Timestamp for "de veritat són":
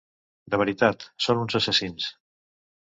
0.53-1.45